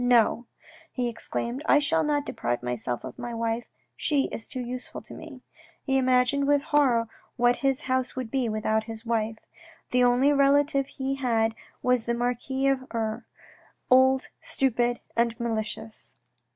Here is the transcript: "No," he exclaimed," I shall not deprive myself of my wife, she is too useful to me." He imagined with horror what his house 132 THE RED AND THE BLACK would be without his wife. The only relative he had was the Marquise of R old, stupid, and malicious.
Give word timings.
"No," 0.19 0.47
he 0.91 1.07
exclaimed," 1.07 1.61
I 1.69 1.77
shall 1.77 2.03
not 2.03 2.25
deprive 2.25 2.63
myself 2.63 3.03
of 3.03 3.19
my 3.19 3.35
wife, 3.35 3.65
she 3.95 4.23
is 4.31 4.47
too 4.47 4.59
useful 4.59 4.99
to 5.01 5.13
me." 5.13 5.43
He 5.85 5.95
imagined 5.99 6.47
with 6.47 6.63
horror 6.63 7.07
what 7.35 7.57
his 7.57 7.81
house 7.81 8.15
132 8.15 8.15
THE 8.41 8.49
RED 8.49 8.55
AND 8.55 8.55
THE 8.55 8.61
BLACK 8.65 8.77
would 8.77 8.81
be 8.81 8.87
without 8.89 8.89
his 8.89 9.05
wife. 9.05 9.37
The 9.91 10.03
only 10.03 10.33
relative 10.33 10.87
he 10.87 11.15
had 11.17 11.53
was 11.83 12.05
the 12.07 12.15
Marquise 12.15 12.71
of 12.81 12.87
R 12.89 13.27
old, 13.91 14.29
stupid, 14.39 15.01
and 15.15 15.39
malicious. 15.39 16.15